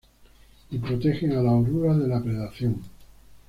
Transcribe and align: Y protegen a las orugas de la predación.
Y 0.71 0.79
protegen 0.79 1.33
a 1.33 1.43
las 1.43 1.53
orugas 1.63 1.99
de 1.99 2.07
la 2.07 2.23
predación. 2.23 2.81